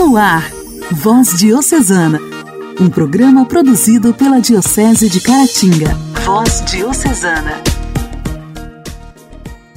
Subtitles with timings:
[0.00, 0.50] No ar,
[0.92, 2.18] Voz Diocesana,
[2.80, 5.94] um programa produzido pela Diocese de Caratinga.
[6.24, 7.62] Voz Diocesana.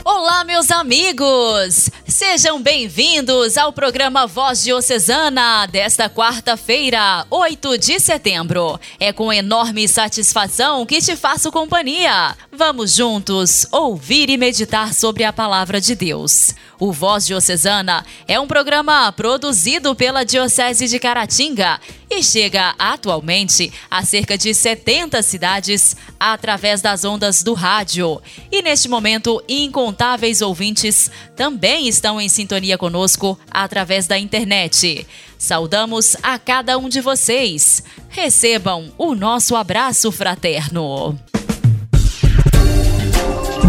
[0.06, 1.90] Olá, meus amigos!
[2.08, 8.80] Sejam bem-vindos ao programa Voz Diocesana desta quarta-feira, 8 de setembro.
[9.00, 12.34] É com enorme satisfação que te faço companhia.
[12.56, 16.54] Vamos juntos ouvir e meditar sobre a palavra de Deus.
[16.80, 21.82] O Voz Diocesana é um programa produzido pela Diocese de Caratinga
[22.12, 28.22] e chega atualmente a cerca de 70 cidades através das ondas do rádio.
[28.52, 35.08] E neste momento, incontáveis ouvintes também estão em sintonia conosco através da internet.
[35.40, 37.84] Saudamos a cada um de vocês.
[38.10, 41.20] Recebam o nosso abraço fraterno.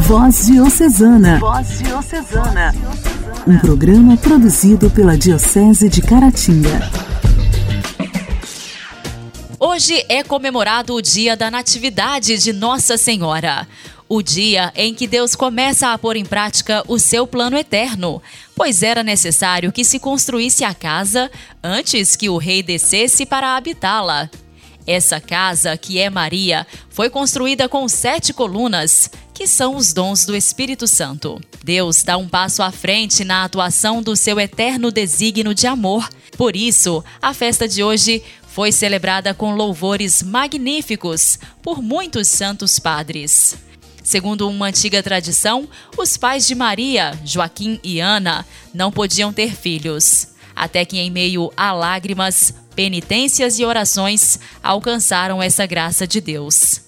[0.03, 1.39] Voz Diocesana.
[1.39, 2.75] Voz Diocesana.
[3.47, 6.91] Um programa produzido pela Diocese de Caratinga.
[9.59, 13.66] Hoje é comemorado o dia da Natividade de Nossa Senhora.
[14.09, 18.21] O dia em que Deus começa a pôr em prática o seu plano eterno,
[18.55, 21.30] pois era necessário que se construísse a casa
[21.63, 24.29] antes que o rei descesse para habitá-la.
[24.87, 30.37] Essa casa, que é Maria, foi construída com sete colunas que são os dons do
[30.37, 31.40] Espírito Santo.
[31.65, 36.09] Deus dá um passo à frente na atuação do seu eterno desígnio de amor.
[36.37, 43.57] Por isso, a festa de hoje foi celebrada com louvores magníficos por muitos santos padres.
[44.05, 50.29] Segundo uma antiga tradição, os pais de Maria, Joaquim e Ana, não podiam ter filhos,
[50.55, 56.83] até que, em meio a lágrimas, penitências e orações, alcançaram essa graça de Deus.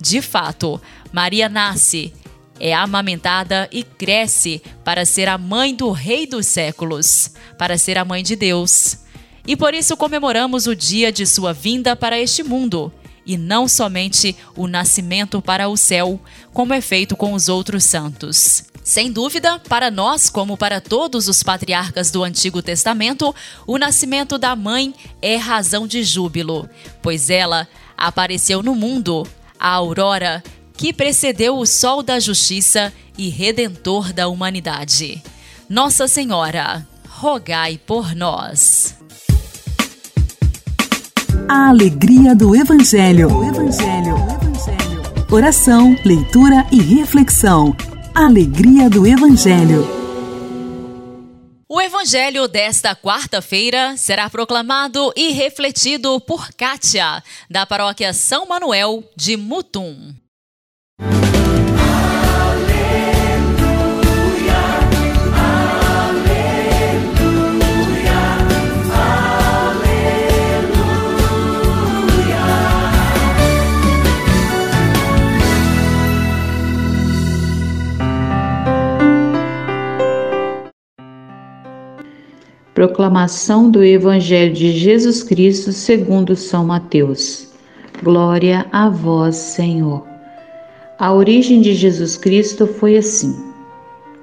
[0.00, 0.80] De fato,
[1.12, 2.12] Maria nasce,
[2.60, 8.04] é amamentada e cresce para ser a mãe do Rei dos séculos, para ser a
[8.04, 8.98] mãe de Deus.
[9.46, 12.92] E por isso comemoramos o dia de sua vinda para este mundo,
[13.24, 16.20] e não somente o nascimento para o céu,
[16.52, 18.64] como é feito com os outros santos.
[18.88, 23.34] Sem dúvida, para nós, como para todos os patriarcas do Antigo Testamento,
[23.66, 26.66] o nascimento da mãe é razão de júbilo,
[27.02, 29.28] pois ela apareceu no mundo,
[29.60, 30.42] a aurora
[30.74, 35.22] que precedeu o sol da justiça e redentor da humanidade.
[35.68, 38.96] Nossa Senhora, rogai por nós.
[41.46, 43.36] A alegria do Evangelho.
[43.36, 44.16] O Evangelho.
[44.16, 45.02] Evangelho.
[45.30, 47.76] Oração, leitura e reflexão.
[48.20, 49.86] Alegria do Evangelho.
[51.68, 59.36] O Evangelho desta quarta-feira será proclamado e refletido por Kátia, da paróquia São Manuel de
[59.36, 60.12] Mutum.
[82.78, 87.48] Proclamação do Evangelho de Jesus Cristo segundo São Mateus.
[88.04, 90.06] Glória a vós, Senhor.
[90.96, 93.34] A origem de Jesus Cristo foi assim.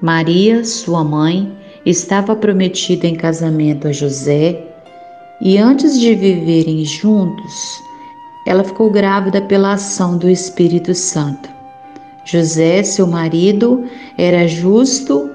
[0.02, 1.52] Maria, sua mãe,
[1.86, 4.64] estava prometida em casamento a José
[5.42, 7.54] e antes de viverem juntos,
[8.48, 11.50] ela ficou grávida pela ação do Espírito Santo.
[12.24, 13.84] José, seu marido,
[14.18, 15.34] era justo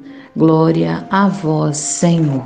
[0.35, 2.45] Glória a vós, Senhor.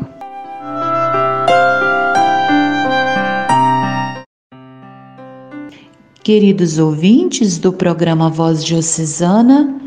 [6.23, 9.79] Queridos ouvintes do programa Voz Diocesana,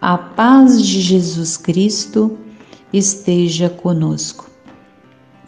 [0.00, 2.38] a paz de Jesus Cristo
[2.92, 4.48] esteja conosco.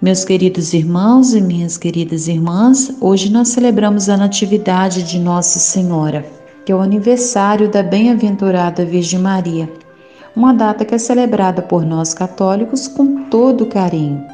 [0.00, 6.26] Meus queridos irmãos e minhas queridas irmãs, hoje nós celebramos a Natividade de Nossa Senhora,
[6.66, 9.70] que é o aniversário da Bem-aventurada Virgem Maria,
[10.34, 14.24] uma data que é celebrada por nós católicos com todo carinho.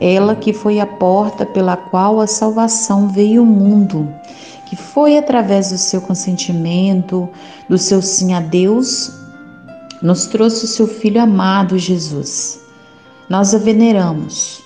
[0.00, 4.08] Ela que foi a porta pela qual a salvação veio ao mundo,
[4.66, 7.28] que foi através do seu consentimento,
[7.68, 9.12] do seu sim a Deus,
[10.02, 12.60] nos trouxe o seu filho amado Jesus.
[13.28, 14.62] Nós a veneramos.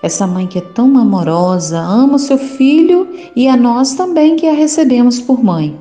[0.00, 4.46] Essa mãe que é tão amorosa, ama o seu filho e a nós também que
[4.46, 5.76] a recebemos por mãe.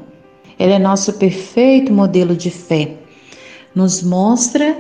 [0.58, 2.96] Ela é nosso perfeito modelo de fé.
[3.76, 4.76] Nos mostra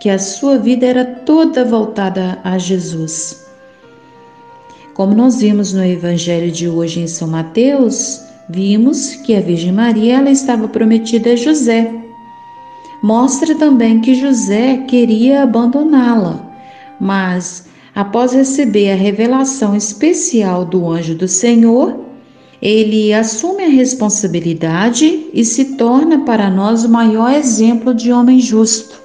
[0.00, 3.46] que a sua vida era toda voltada a Jesus.
[4.94, 10.18] Como nós vimos no evangelho de hoje em São Mateus, vimos que a Virgem Maria
[10.18, 11.92] ela estava prometida a José.
[13.02, 16.50] Mostra também que José queria abandoná-la,
[17.00, 22.07] mas após receber a revelação especial do anjo do Senhor,
[22.60, 29.00] ele assume a responsabilidade e se torna para nós o maior exemplo de homem justo,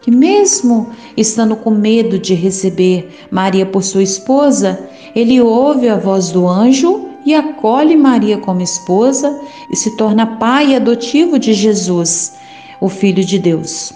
[0.00, 6.30] que, mesmo estando com medo de receber Maria por sua esposa, ele ouve a voz
[6.30, 9.36] do anjo e acolhe Maria como esposa
[9.70, 12.34] e se torna pai adotivo de Jesus,
[12.80, 13.92] o Filho de Deus.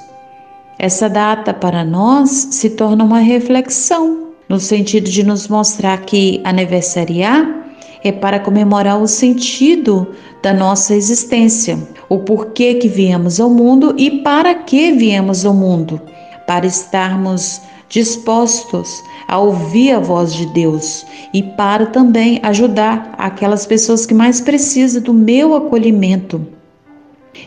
[0.76, 7.69] Essa data para nós se torna uma reflexão, no sentido de nos mostrar que aniversariar
[8.02, 10.08] é para comemorar o sentido
[10.42, 16.00] da nossa existência, o porquê que viemos ao mundo e para que viemos ao mundo,
[16.46, 21.04] para estarmos dispostos a ouvir a voz de Deus
[21.34, 26.46] e para também ajudar aquelas pessoas que mais precisam do meu acolhimento.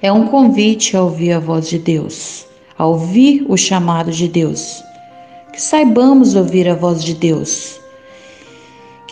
[0.02, 2.46] É um convite a ouvir a voz de Deus
[2.78, 4.84] a ouvir o chamado de Deus.
[5.52, 7.80] Que saibamos ouvir a voz de Deus.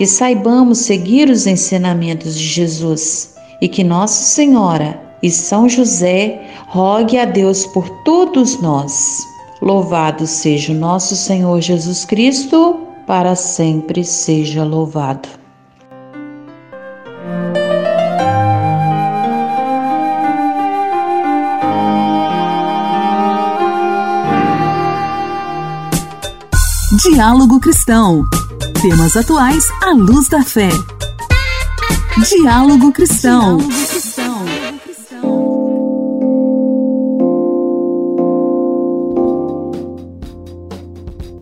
[0.01, 7.19] Que saibamos seguir os ensinamentos de Jesus e que Nossa Senhora e São José rogue
[7.19, 9.19] a Deus por todos nós.
[9.61, 15.29] Louvado seja o nosso Senhor Jesus Cristo, para sempre seja louvado.
[27.03, 28.23] Diálogo Cristão.
[28.81, 30.69] Temas atuais à luz da fé.
[32.27, 33.59] Diálogo Cristão.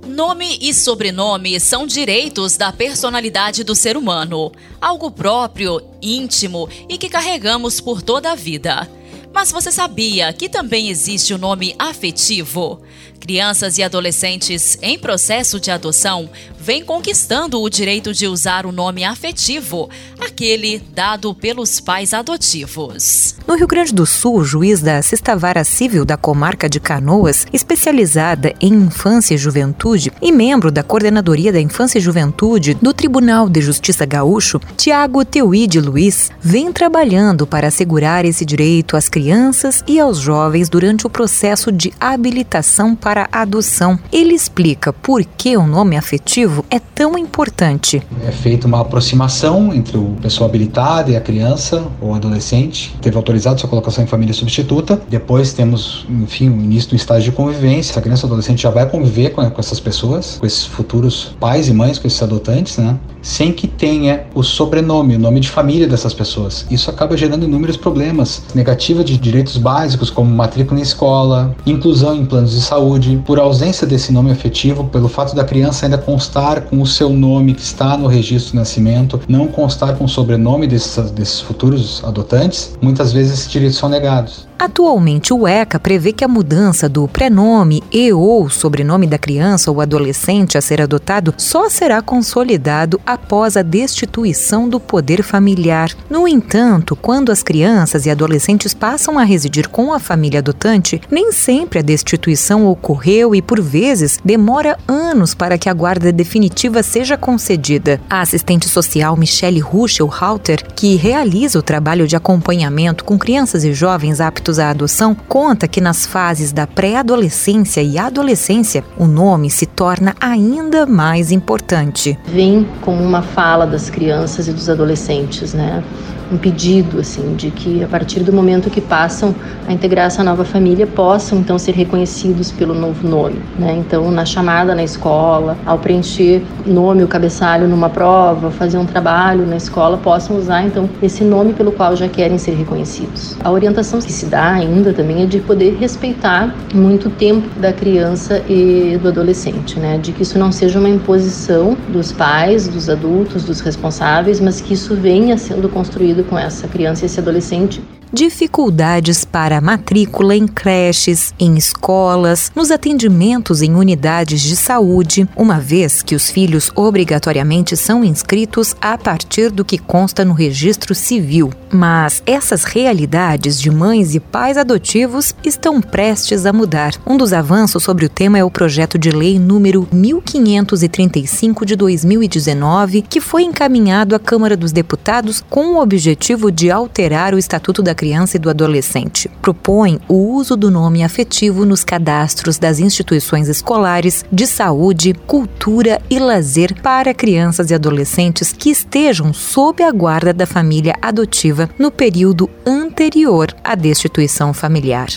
[0.06, 4.52] Nome e sobrenome são direitos da personalidade do ser humano,
[4.82, 8.86] algo próprio, íntimo e que carregamos por toda a vida.
[9.34, 12.82] Mas você sabia que também existe o nome afetivo?
[13.20, 16.30] Crianças e adolescentes em processo de adoção
[16.60, 19.90] vêm conquistando o direito de usar o nome afetivo,
[20.20, 23.36] aquele dado pelos pais adotivos.
[23.48, 27.48] No Rio Grande do Sul, o juiz da Sexta Vara Civil da comarca de Canoas,
[27.52, 33.50] especializada em infância e juventude e membro da Coordenadoria da Infância e Juventude do Tribunal
[33.50, 40.00] de Justiça Gaúcho, Tiago Teuide Luiz, vem trabalhando para assegurar esse direito às crianças e
[40.00, 43.98] aos jovens durante o processo de habilitação para para adoção.
[44.12, 48.04] Ele explica por que o nome afetivo é tão importante.
[48.24, 53.60] É feita uma aproximação entre o pessoa habilitada e a criança ou adolescente, teve autorizado
[53.60, 55.02] sua colocação em família substituta.
[55.10, 57.98] Depois temos, enfim, o início do estágio de convivência.
[57.98, 61.74] A criança ou adolescente já vai conviver com essas pessoas, com esses futuros pais e
[61.74, 62.96] mães, com esses adotantes, né?
[63.22, 66.66] Sem que tenha o sobrenome, o nome de família dessas pessoas.
[66.70, 68.44] Isso acaba gerando inúmeros problemas.
[68.56, 73.86] Negativa de direitos básicos, como matrícula em escola, inclusão em planos de saúde por ausência
[73.86, 77.98] desse nome afetivo, pelo fato da criança ainda constar com o seu nome que está
[77.98, 83.34] no registro de nascimento, não constar com o sobrenome desses, desses futuros adotantes, muitas vezes
[83.34, 84.49] esses direitos são negados.
[84.60, 89.80] Atualmente, o ECA prevê que a mudança do prenome e ou sobrenome da criança ou
[89.80, 95.96] adolescente a ser adotado só será consolidado após a destituição do poder familiar.
[96.10, 101.32] No entanto, quando as crianças e adolescentes passam a residir com a família adotante, nem
[101.32, 107.16] sempre a destituição ocorreu e, por vezes, demora anos para que a guarda definitiva seja
[107.16, 108.02] concedida.
[108.10, 113.72] A assistente social Michelle Ruschel Halter, que realiza o trabalho de acompanhamento com crianças e
[113.72, 119.50] jovens aptos aptos à adoção conta que nas fases da pré-adolescência e adolescência, o nome
[119.50, 122.18] se torna ainda mais importante.
[122.26, 125.84] Vem como uma fala das crianças e dos adolescentes, né?
[126.32, 129.34] Um pedido assim de que a partir do momento que passam
[129.68, 133.76] a integrar essa nova família possam então ser reconhecidos pelo novo nome, né?
[133.78, 139.46] Então na chamada na escola, ao preencher nome o cabeçalho numa prova, fazer um trabalho
[139.46, 143.36] na escola, possam usar então esse nome pelo qual já querem ser reconhecidos.
[143.44, 148.42] A orientação que se dá ainda também é de poder respeitar muito tempo da criança
[148.48, 149.98] e do adolescente, né?
[149.98, 154.74] De que isso não seja uma imposição dos pais, dos adultos, dos responsáveis, mas que
[154.74, 161.34] isso venha sendo construído com essa criança e esse adolescente dificuldades para matrícula em creches,
[161.40, 168.04] em escolas, nos atendimentos em unidades de saúde, uma vez que os filhos obrigatoriamente são
[168.04, 171.52] inscritos a partir do que consta no registro civil.
[171.72, 176.94] Mas essas realidades de mães e pais adotivos estão prestes a mudar.
[177.06, 183.04] Um dos avanços sobre o tema é o projeto de lei número 1535 de 2019,
[183.04, 187.94] que foi encaminhado à Câmara dos Deputados com o objetivo de alterar o Estatuto da
[188.00, 189.30] criança e do adolescente.
[189.42, 196.18] Propõe o uso do nome afetivo nos cadastros das instituições escolares, de saúde, cultura e
[196.18, 202.50] lazer para crianças e adolescentes que estejam sob a guarda da família adotiva no período
[202.66, 205.10] anterior à destituição familiar.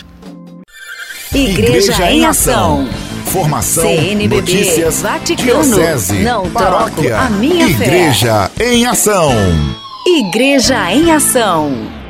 [1.32, 2.88] Igreja, Igreja em Ação.
[3.26, 8.74] Formação, CNBB, notícias, Vaticano, diocese, não paróquia, a minha Igreja fé.
[8.74, 9.30] em Ação.
[10.04, 12.01] Igreja em Ação.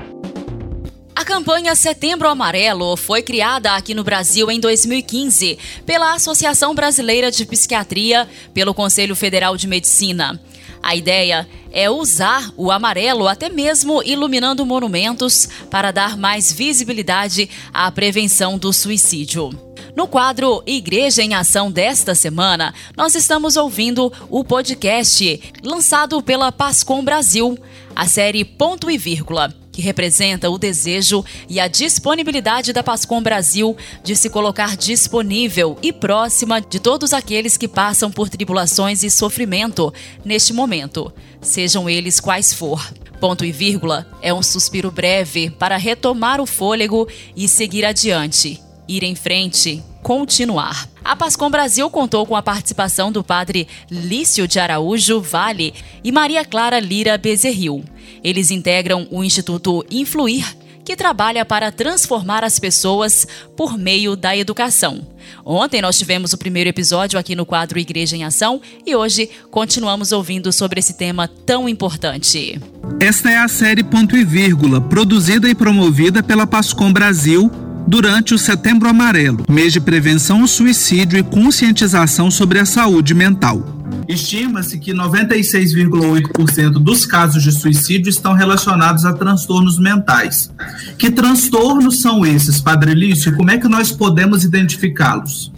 [1.15, 7.45] A campanha Setembro Amarelo foi criada aqui no Brasil em 2015 pela Associação Brasileira de
[7.45, 10.41] Psiquiatria, pelo Conselho Federal de Medicina.
[10.83, 17.93] A ideia é usar o amarelo até mesmo iluminando monumentos para dar mais visibilidade à
[17.93, 19.51] prevenção do suicídio.
[19.95, 27.05] No quadro Igreja em Ação desta semana, nós estamos ouvindo o podcast lançado pela Pascom
[27.05, 27.57] Brasil,
[27.95, 33.77] a série Ponto e Vírgula que representa o desejo e a disponibilidade da Pascom Brasil
[34.05, 39.93] de se colocar disponível e próxima de todos aqueles que passam por tribulações e sofrimento
[40.25, 42.93] neste momento, sejam eles quais for.
[43.19, 49.03] Ponto e vírgula é um suspiro breve para retomar o fôlego e seguir adiante, ir
[49.03, 50.89] em frente, continuar.
[51.05, 56.45] A Pascom Brasil contou com a participação do padre Lício de Araújo Vale e Maria
[56.45, 57.85] Clara Lira Bezerril.
[58.23, 65.07] Eles integram o Instituto Influir, que trabalha para transformar as pessoas por meio da educação.
[65.45, 70.13] Ontem nós tivemos o primeiro episódio aqui no quadro Igreja em Ação e hoje continuamos
[70.13, 72.61] ouvindo sobre esse tema tão importante.
[73.01, 77.51] Esta é a série Ponto e Vírgula, produzida e promovida pela Pascom Brasil
[77.87, 83.83] durante o Setembro Amarelo, mês de prevenção ao suicídio e conscientização sobre a saúde mental.
[84.09, 90.51] Estima-se que 96,8% dos casos de suicídio estão relacionados a transtornos mentais.
[90.99, 93.37] Que transtornos são esses, Padre Lício?
[93.37, 95.53] Como é que nós podemos identificá-los?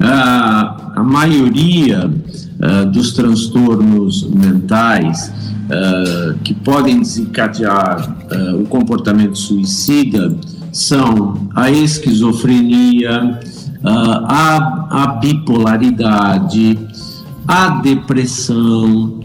[0.00, 2.10] Ah, a maioria
[2.60, 5.32] ah, dos transtornos mentais
[5.70, 10.36] ah, que podem desencadear ah, o comportamento suicida
[10.78, 13.40] são a esquizofrenia,
[13.84, 16.78] a, a bipolaridade,
[17.46, 19.20] a depressão.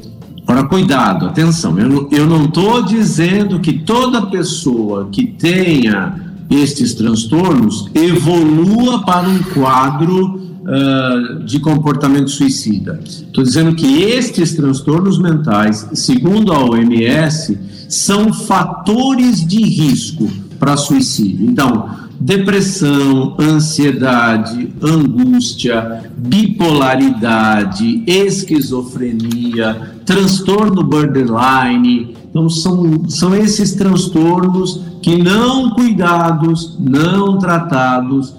[0.47, 1.77] Ora, cuidado, atenção,
[2.11, 6.15] eu não estou dizendo que toda pessoa que tenha
[6.49, 12.99] estes transtornos evolua para um quadro uh, de comportamento suicida.
[13.03, 17.57] Estou dizendo que estes transtornos mentais, segundo a OMS,
[17.89, 20.27] são fatores de risco
[20.59, 21.45] para suicídio.
[21.49, 21.89] Então,
[22.19, 32.15] depressão, ansiedade, angústia, bipolaridade, esquizofrenia, transtorno borderline.
[32.29, 38.33] Então, são, são esses transtornos que, não cuidados, não tratados,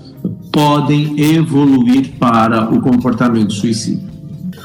[0.52, 4.02] podem evoluir para o comportamento suicida.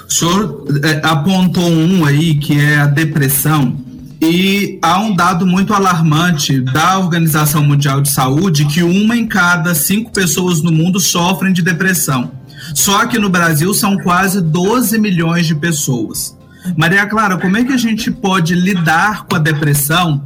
[0.08, 3.78] O senhor é, apontou um aí que é a depressão.
[4.22, 9.74] E há um dado muito alarmante da Organização Mundial de Saúde que uma em cada
[9.74, 12.32] cinco pessoas no mundo sofrem de depressão.
[12.74, 16.38] Só que no Brasil são quase 12 milhões de pessoas.
[16.76, 20.22] Maria Clara, como é que a gente pode lidar com a depressão,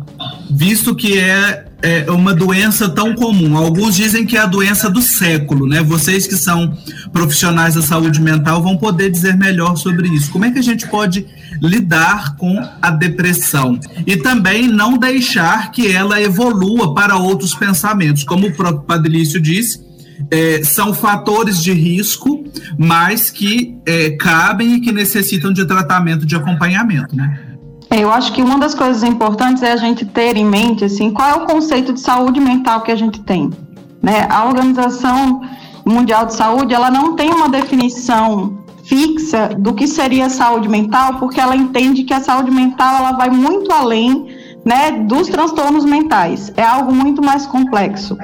[0.53, 3.57] visto que é, é uma doença tão comum?
[3.57, 5.81] Alguns dizem que é a doença do século, né?
[5.81, 6.77] Vocês que são
[7.11, 10.31] profissionais da saúde mental vão poder dizer melhor sobre isso.
[10.31, 11.25] Como é que a gente pode
[11.61, 18.47] lidar com a depressão e também não deixar que ela evolua para outros pensamentos, como
[18.47, 19.81] o próprio Padrício disse
[20.31, 22.43] é, são fatores de risco,
[22.77, 27.52] mas que é, cabem e que necessitam de tratamento de acompanhamento, né?
[27.99, 31.29] Eu acho que uma das coisas importantes é a gente ter em mente assim, qual
[31.29, 33.51] é o conceito de saúde mental que a gente tem.
[34.01, 34.27] Né?
[34.29, 35.41] A Organização
[35.85, 41.39] Mundial de Saúde ela não tem uma definição fixa do que seria saúde mental, porque
[41.39, 44.27] ela entende que a saúde mental ela vai muito além
[44.65, 46.51] né, dos transtornos mentais.
[46.55, 48.17] É algo muito mais complexo.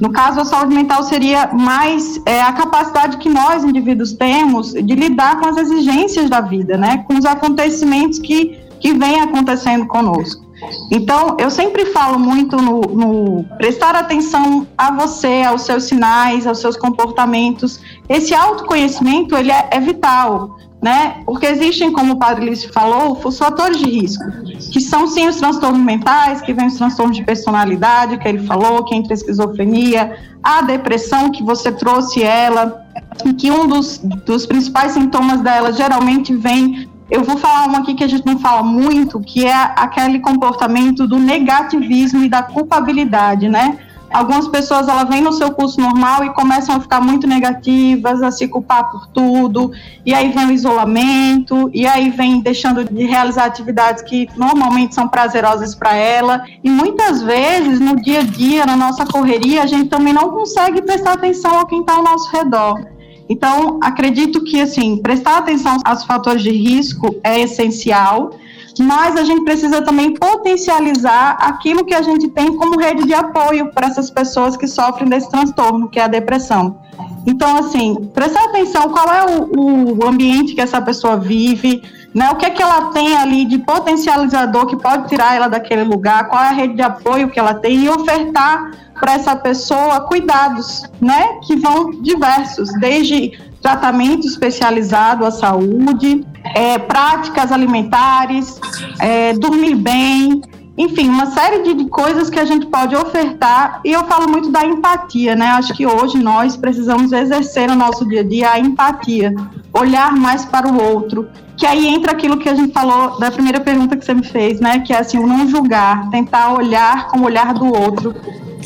[0.00, 4.94] No caso, a saúde mental seria mais é, a capacidade que nós, indivíduos, temos de
[4.94, 10.46] lidar com as exigências da vida, né, com os acontecimentos que, que vêm acontecendo conosco.
[10.90, 16.60] Então, eu sempre falo muito no, no, prestar atenção a você, aos seus sinais, aos
[16.60, 17.80] seus comportamentos.
[18.08, 21.22] Esse autoconhecimento, ele é, é vital, né?
[21.26, 24.24] Porque existem, como o padre Lício falou, os fatores de risco,
[24.72, 28.84] que são sim os transtornos mentais, que vem os transtornos de personalidade, que ele falou,
[28.84, 32.82] que entra a esquizofrenia, a depressão, que você trouxe ela,
[33.24, 37.94] e que um dos, dos principais sintomas dela geralmente vem eu vou falar uma aqui
[37.94, 43.48] que a gente não fala muito, que é aquele comportamento do negativismo e da culpabilidade,
[43.48, 43.78] né?
[44.10, 48.30] Algumas pessoas ela vêm no seu curso normal e começam a ficar muito negativas, a
[48.30, 49.72] se culpar por tudo,
[50.04, 55.08] e aí vem o isolamento, e aí vem deixando de realizar atividades que normalmente são
[55.08, 59.88] prazerosas para ela, e muitas vezes no dia a dia, na nossa correria, a gente
[59.88, 62.95] também não consegue prestar atenção a quem está ao nosso redor.
[63.28, 68.30] Então, acredito que, assim, prestar atenção aos fatores de risco é essencial,
[68.78, 73.72] mas a gente precisa também potencializar aquilo que a gente tem como rede de apoio
[73.72, 76.78] para essas pessoas que sofrem desse transtorno, que é a depressão.
[77.26, 81.82] Então, assim, prestar atenção qual é o, o ambiente que essa pessoa vive,
[82.14, 82.30] né?
[82.30, 86.28] O que é que ela tem ali de potencializador que pode tirar ela daquele lugar,
[86.28, 90.82] qual é a rede de apoio que ela tem e ofertar para essa pessoa cuidados,
[91.00, 96.24] né, que vão diversos, desde tratamento especializado à saúde,
[96.54, 98.60] é, práticas alimentares,
[99.00, 100.40] é, dormir bem,
[100.78, 103.80] enfim, uma série de, coisas que a gente pode ofertar.
[103.84, 105.46] E eu falo muito da empatia, né?
[105.46, 109.34] Acho que hoje nós precisamos exercer no nosso dia a dia a empatia,
[109.72, 111.28] olhar mais para o outro.
[111.56, 114.60] Que aí entra aquilo que a gente falou da primeira pergunta que você me fez,
[114.60, 114.80] né?
[114.80, 118.14] Que é assim, o não julgar, tentar olhar com o olhar do outro,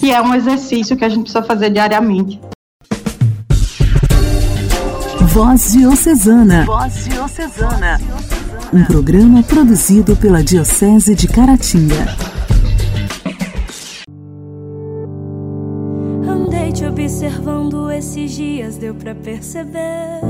[0.01, 2.41] que é um exercício que a gente precisa fazer diariamente.
[5.29, 6.65] Voz Diocesana.
[6.65, 8.01] Voz Diocesana.
[8.73, 12.17] Um programa produzido pela Diocese de Caratinga.
[16.27, 20.21] Andei te observando esses dias, deu pra perceber.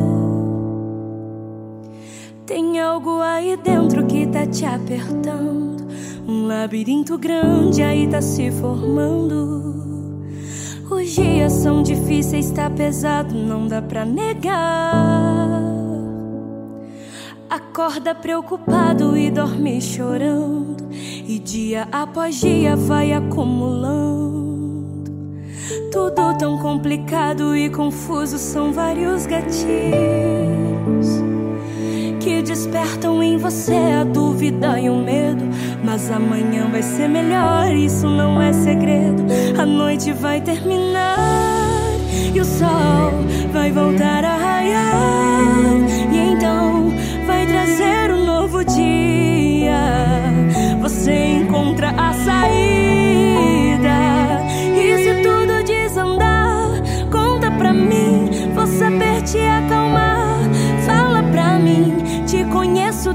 [2.51, 5.87] Tem algo aí dentro que tá te apertando.
[6.27, 10.27] Um labirinto grande aí tá se formando.
[10.91, 15.63] Os dias são difíceis, tá pesado, não dá pra negar.
[17.49, 20.89] Acorda preocupado e dorme chorando.
[20.93, 25.05] E dia após dia vai acumulando.
[25.93, 30.70] Tudo tão complicado e confuso são vários gatilhos
[32.31, 35.45] que despertam em você a dúvida e o medo.
[35.83, 39.25] Mas amanhã vai ser melhor, isso não é segredo.
[39.61, 41.19] A noite vai terminar
[42.33, 43.11] e o sol
[43.53, 45.10] vai voltar a raiar.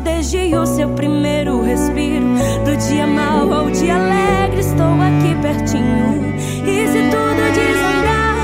[0.06, 2.28] Desde o seu primeiro respiro.
[2.63, 6.34] Do dia mau ao dia alegre, estou aqui pertinho.
[6.63, 8.38] E se tudo desandar,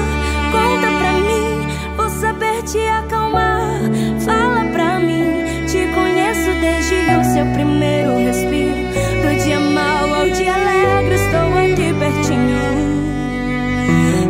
[0.51, 1.95] conta pra mim.
[1.95, 3.79] Vou saber te acalmar.
[4.25, 5.23] Fala pra mim,
[5.67, 8.81] te conheço desde o seu primeiro respiro.
[9.21, 12.91] Do dia mau ao dia alegre, estou aqui pertinho.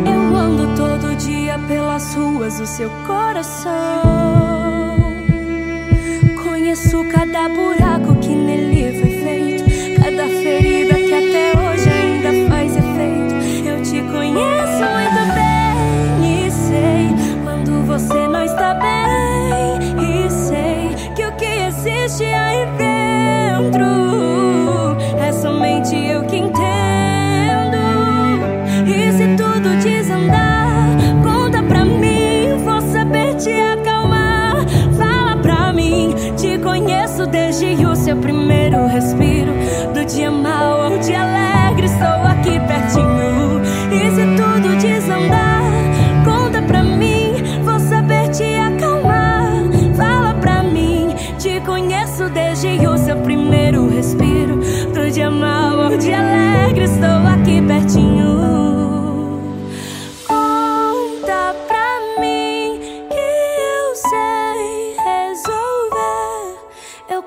[0.06, 4.41] Eu ando todo dia pelas ruas do seu coração.
[6.72, 7.81] Conheço cada buraco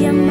[0.00, 0.30] Nossa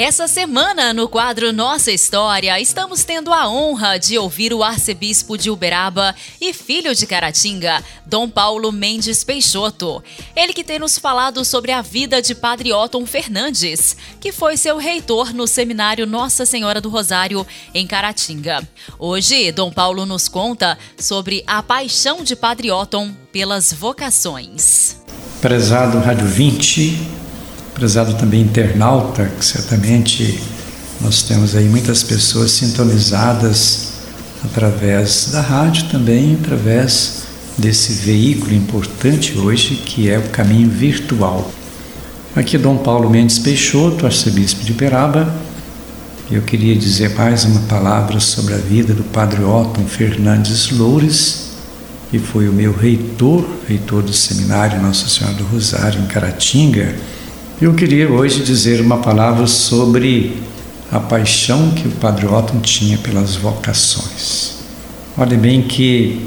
[0.00, 5.50] Essa semana, no quadro Nossa História, estamos tendo a honra de ouvir o arcebispo de
[5.50, 10.02] Uberaba e filho de Caratinga, Dom Paulo Mendes Peixoto.
[10.34, 14.78] Ele que tem nos falado sobre a vida de Padre Otton Fernandes, que foi seu
[14.78, 18.66] reitor no seminário Nossa Senhora do Rosário, em Caratinga.
[18.98, 24.96] Hoje, Dom Paulo nos conta sobre a paixão de Padre Otton pelas vocações.
[25.42, 27.29] Prezado Rádio 20,
[27.80, 30.38] prezado também internauta, que certamente
[31.00, 33.92] nós temos aí muitas pessoas sintonizadas
[34.44, 37.22] através da rádio também, através
[37.56, 41.50] desse veículo importante hoje que é o caminho virtual.
[42.36, 45.34] Aqui Dom Paulo Mendes Peixoto, arcebispo de Uberaba.
[46.30, 51.52] Eu queria dizer mais uma palavra sobre a vida do Padre Otton Fernandes Loures,
[52.10, 56.94] que foi o meu reitor, reitor do seminário Nossa Senhora do Rosário em Caratinga,
[57.60, 60.34] eu queria hoje dizer uma palavra sobre
[60.90, 64.52] a paixão que o Padre Otton tinha pelas vocações.
[65.16, 66.26] Olhe bem que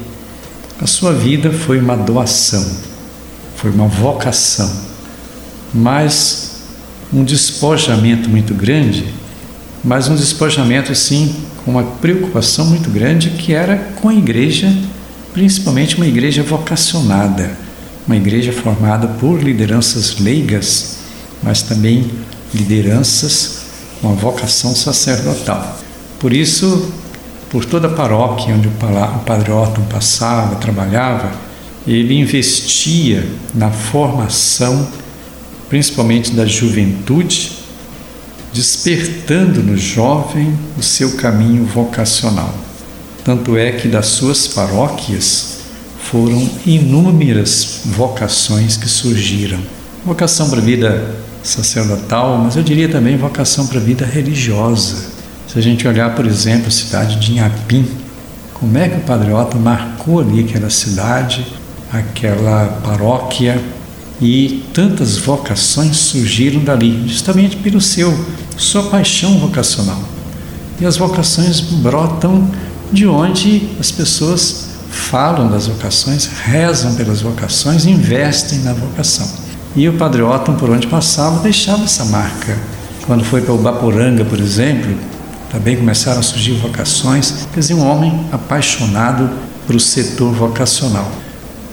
[0.79, 2.63] a sua vida foi uma doação,
[3.55, 4.71] foi uma vocação,
[5.73, 6.57] mas
[7.11, 9.03] um despojamento muito grande,
[9.83, 14.71] mas um despojamento assim com uma preocupação muito grande que era com a igreja,
[15.33, 17.57] principalmente uma igreja vocacionada,
[18.05, 21.01] uma igreja formada por lideranças leigas
[21.43, 22.09] mas também
[22.53, 23.63] lideranças
[24.01, 25.79] com a vocação sacerdotal.
[26.19, 26.91] Por isso,
[27.49, 28.71] por toda a paróquia onde o
[29.25, 31.31] Padre Otton passava, trabalhava,
[31.85, 34.87] ele investia na formação,
[35.69, 37.51] principalmente da juventude,
[38.53, 42.53] despertando no jovem o seu caminho vocacional.
[43.23, 45.59] Tanto é que das suas paróquias
[46.11, 49.59] foram inúmeras vocações que surgiram.
[50.05, 55.11] Vocação para a vida sacerdotal, mas eu diria também vocação para a vida religiosa.
[55.47, 57.85] Se a gente olhar, por exemplo, a cidade de Inhapim,
[58.53, 61.45] como é que o Padre Otto marcou ali aquela cidade,
[61.91, 63.61] aquela paróquia
[64.21, 68.17] e tantas vocações surgiram dali, justamente pelo seu
[68.57, 70.01] sua paixão vocacional.
[70.79, 72.49] E as vocações brotam
[72.91, 79.29] de onde as pessoas falam das vocações, rezam pelas vocações, investem na vocação.
[79.75, 82.57] E o Padre Otton, por onde passava, deixava essa marca.
[83.07, 84.95] Quando foi para o Baporanga, por exemplo,
[85.51, 87.47] também começaram a surgir vocações.
[87.51, 89.29] Quer dizer, um homem apaixonado
[89.65, 91.11] para o setor vocacional.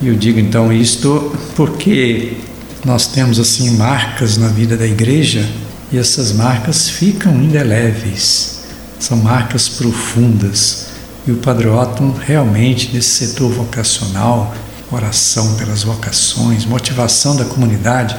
[0.01, 2.39] E eu digo então isto porque
[2.85, 5.47] nós temos assim marcas na vida da igreja
[5.93, 8.61] e essas marcas ficam indeléveis.
[8.99, 10.87] São marcas profundas.
[11.27, 14.55] E o Padre Otton realmente desse setor vocacional
[14.91, 18.17] oração pelas vocações, motivação da comunidade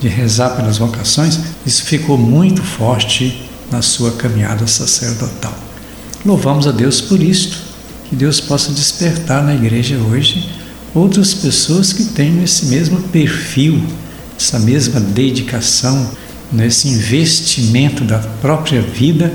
[0.00, 5.54] de rezar pelas vocações, isso ficou muito forte na sua caminhada sacerdotal.
[6.24, 7.58] Louvamos a Deus por isto,
[8.08, 10.50] que Deus possa despertar na igreja hoje
[10.94, 13.82] outras pessoas que tenham esse mesmo perfil,
[14.38, 16.08] essa mesma dedicação,
[16.52, 19.32] nesse investimento da própria vida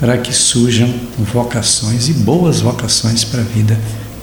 [0.00, 3.78] para que surjam vocações e boas vocações para a vida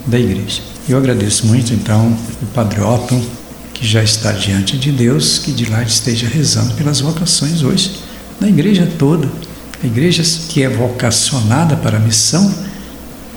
[0.06, 0.75] da igreja.
[0.88, 3.20] Eu agradeço muito então o Padre Otton,
[3.74, 8.00] que já está diante de Deus, que de lá esteja rezando pelas vocações hoje,
[8.40, 9.28] na igreja toda.
[9.82, 12.54] A igreja que é vocacionada para a missão,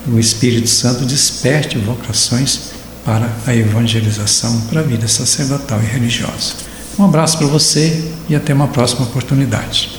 [0.08, 2.70] o Espírito Santo desperte vocações
[3.04, 6.54] para a evangelização, para a vida sacerdotal e religiosa.
[7.00, 9.99] Um abraço para você e até uma próxima oportunidade.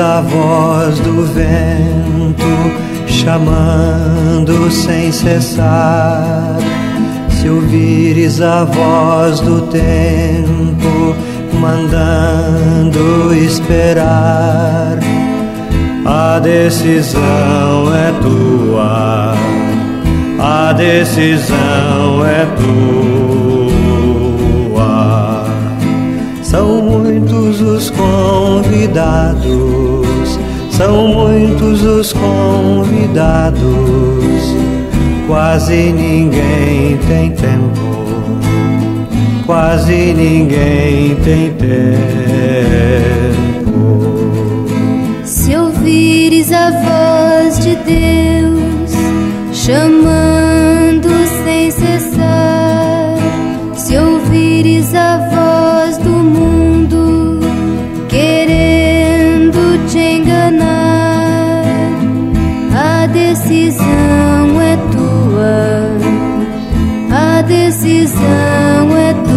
[0.00, 2.46] A voz do vento
[3.06, 6.56] chamando sem cessar,
[7.28, 11.14] se ouvires a voz do tempo
[11.52, 14.98] mandando esperar,
[16.06, 19.34] a decisão é tua,
[20.38, 22.70] a decisão é tua.
[26.42, 29.89] São muitos os convidados,
[30.80, 33.60] são muitos os convidados.
[35.26, 38.38] Quase ninguém tem tempo,
[39.44, 41.98] quase ninguém tem tempo.
[45.22, 48.90] Se ouvires a voz de Deus
[49.52, 51.10] chamando
[51.44, 53.18] sem cessar,
[53.74, 57.40] se ouvires a voz do mundo
[58.08, 60.39] querendo te enganar,
[63.70, 65.86] decisão é tua,
[67.16, 69.30] a decisão é tua.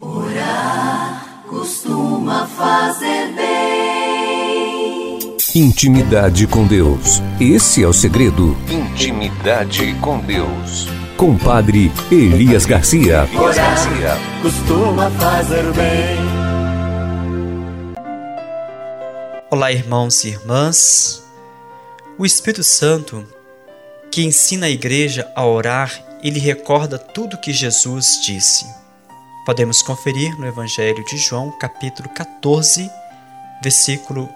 [0.00, 5.18] Orar costuma fazer bem.
[5.56, 7.20] Intimidade com Deus.
[7.40, 8.56] Esse é o segredo.
[8.70, 10.88] Intimidade com Deus.
[11.16, 13.28] Com Padre Elias Garcia.
[13.32, 14.16] Elias Garcia.
[14.40, 16.31] costuma fazer bem.
[19.52, 21.22] Olá, irmãos e irmãs.
[22.16, 23.22] O Espírito Santo,
[24.10, 28.64] que ensina a igreja a orar, ele recorda tudo que Jesus disse.
[29.44, 32.90] Podemos conferir no Evangelho de João, capítulo 14,
[33.62, 34.26] versículo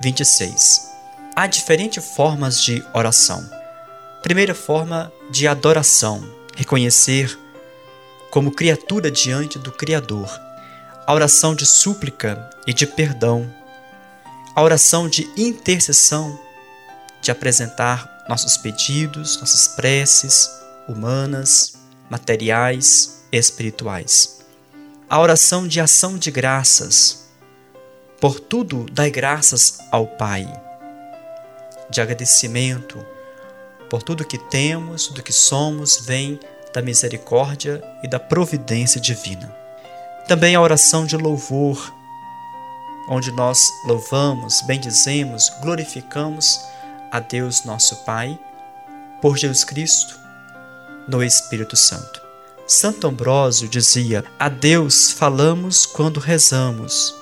[0.00, 0.90] 26.
[1.36, 3.48] Há diferentes formas de oração.
[4.24, 6.20] Primeira forma de adoração,
[6.56, 7.38] reconhecer
[8.28, 10.28] como criatura diante do Criador.
[11.06, 13.56] A oração de súplica e de perdão.
[14.58, 16.36] A oração de intercessão,
[17.22, 20.50] de apresentar nossos pedidos, nossas preces
[20.88, 21.74] humanas,
[22.10, 24.40] materiais, espirituais.
[25.08, 27.28] A oração de ação de graças.
[28.20, 30.52] Por tudo, dai graças ao Pai.
[31.88, 32.98] De agradecimento
[33.88, 36.36] por tudo que temos, tudo que somos, vem
[36.74, 39.54] da misericórdia e da providência divina.
[40.26, 41.96] Também a oração de louvor,
[43.08, 46.60] onde nós louvamos, bendizemos, glorificamos
[47.10, 48.38] a Deus nosso Pai,
[49.20, 50.18] por Jesus Cristo,
[51.08, 52.22] no Espírito Santo.
[52.66, 57.14] Santo Ambrósio dizia: A Deus falamos quando rezamos,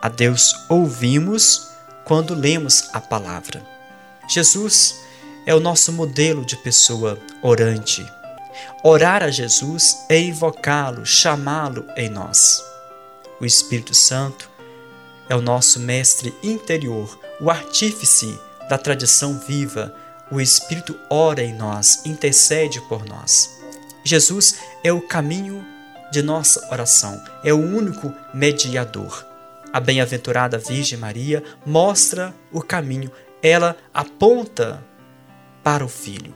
[0.00, 1.68] a Deus ouvimos
[2.04, 3.64] quando lemos a palavra.
[4.28, 4.96] Jesus
[5.44, 8.04] é o nosso modelo de pessoa orante.
[8.82, 12.64] Orar a Jesus é invocá-lo, chamá-lo em nós.
[13.40, 14.55] O Espírito Santo
[15.28, 19.94] é o nosso mestre interior, o artífice da tradição viva.
[20.30, 23.60] O Espírito ora em nós, intercede por nós.
[24.04, 25.64] Jesus é o caminho
[26.10, 29.24] de nossa oração, é o único mediador.
[29.72, 33.10] A bem-aventurada Virgem Maria mostra o caminho,
[33.42, 34.82] ela aponta
[35.62, 36.34] para o Filho.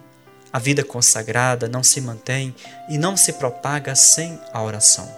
[0.52, 2.54] A vida consagrada não se mantém
[2.88, 5.08] e não se propaga sem a oração.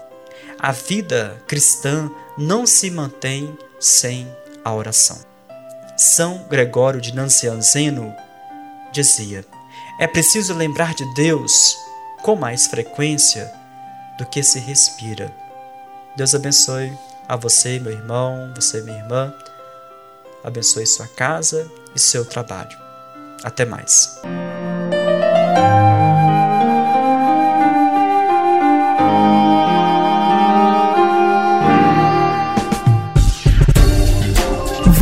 [0.59, 4.31] A vida cristã não se mantém sem
[4.65, 5.19] a oração.
[5.97, 8.15] São Gregório de Nancianzeno
[8.93, 9.45] dizia:
[9.99, 11.77] É preciso lembrar de Deus
[12.23, 13.53] com mais frequência
[14.19, 15.35] do que se respira.
[16.17, 16.93] Deus abençoe
[17.29, 19.35] a você, meu irmão, você, minha irmã.
[20.45, 22.77] Abençoe sua casa e seu trabalho.
[23.43, 24.21] Até mais.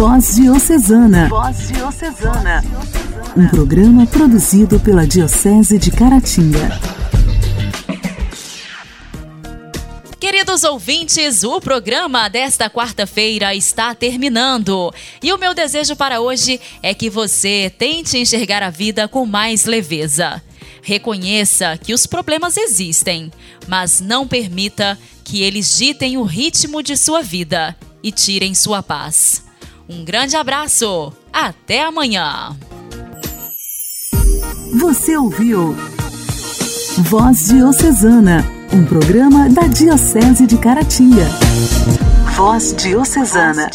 [0.00, 1.28] Voz Diocesana.
[1.28, 2.64] Voz Diocesana.
[3.36, 6.80] Um programa produzido pela Diocese de Caratinga.
[10.18, 14.90] Queridos ouvintes, o programa desta quarta-feira está terminando.
[15.22, 19.66] E o meu desejo para hoje é que você tente enxergar a vida com mais
[19.66, 20.42] leveza.
[20.80, 23.30] Reconheça que os problemas existem,
[23.68, 29.49] mas não permita que eles ditem o ritmo de sua vida e tirem sua paz.
[29.92, 31.12] Um grande abraço!
[31.32, 32.56] Até amanhã!
[34.78, 35.74] Você ouviu
[36.98, 41.26] Voz Diocesana, um programa da Diocese de Caratinga.
[42.36, 43.68] Voz Diocesana.